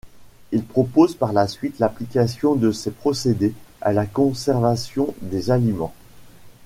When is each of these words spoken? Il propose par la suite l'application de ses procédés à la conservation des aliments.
Il 0.51 0.63
propose 0.65 1.13
par 1.13 1.31
la 1.31 1.47
suite 1.47 1.77
l'application 1.77 2.55
de 2.55 2.71
ses 2.71 2.89
procédés 2.89 3.53
à 3.81 3.93
la 3.93 4.07
conservation 4.07 5.13
des 5.21 5.51
aliments. 5.51 5.93